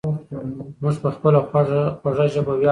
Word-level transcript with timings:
موږ 0.81 0.95
په 1.03 1.09
خپله 1.15 1.39
خوږه 2.01 2.25
ژبه 2.33 2.53
ویاړو. 2.55 2.69